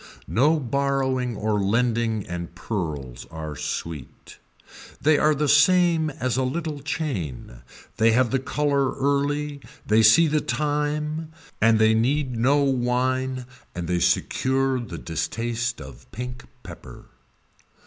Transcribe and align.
No 0.27 0.59
borrowing 0.59 1.35
or 1.37 1.61
lending 1.61 2.25
and 2.25 2.55
pearls 2.55 3.27
are 3.29 3.55
sweet. 3.55 4.39
They 4.99 5.19
are 5.19 5.35
the 5.35 5.47
same 5.47 6.09
as 6.09 6.37
a 6.37 6.43
little 6.43 6.79
chain, 6.79 7.61
they 7.97 8.09
have 8.13 8.31
the 8.31 8.39
color 8.39 8.95
early, 8.95 9.61
they 9.85 10.01
see 10.01 10.25
the 10.25 10.41
time 10.41 11.31
and 11.61 11.77
they 11.77 11.93
need 11.93 12.35
no 12.35 12.63
wine 12.63 13.45
and 13.75 13.87
they 13.87 13.99
secure 13.99 14.79
the 14.79 14.97
distaste 14.97 15.79
of 15.79 16.11
pink 16.11 16.45
pepper. 16.63 17.05